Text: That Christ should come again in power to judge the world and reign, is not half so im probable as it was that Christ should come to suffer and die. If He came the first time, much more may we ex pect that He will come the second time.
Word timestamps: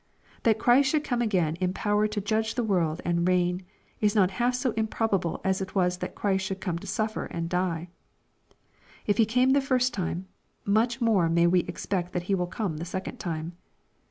That 0.41 0.57
Christ 0.57 0.89
should 0.89 1.03
come 1.03 1.21
again 1.21 1.57
in 1.57 1.73
power 1.73 2.07
to 2.07 2.19
judge 2.19 2.55
the 2.55 2.63
world 2.63 3.01
and 3.05 3.27
reign, 3.27 3.61
is 3.99 4.15
not 4.15 4.31
half 4.41 4.55
so 4.55 4.73
im 4.73 4.87
probable 4.87 5.39
as 5.43 5.61
it 5.61 5.75
was 5.75 5.99
that 5.99 6.15
Christ 6.15 6.43
should 6.43 6.59
come 6.59 6.79
to 6.79 6.87
suffer 6.87 7.25
and 7.27 7.47
die. 7.47 7.87
If 9.05 9.17
He 9.17 9.25
came 9.27 9.51
the 9.51 9.61
first 9.61 9.93
time, 9.93 10.25
much 10.65 11.01
more 11.01 11.29
may 11.29 11.45
we 11.45 11.63
ex 11.65 11.85
pect 11.85 12.13
that 12.13 12.23
He 12.23 12.33
will 12.33 12.47
come 12.47 12.77
the 12.77 12.83
second 12.85 13.17
time. 13.19 13.55